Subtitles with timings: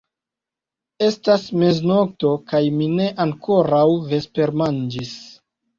[1.07, 5.19] Estas meznokto, kaj mi ne ankoraŭ vespermanĝis.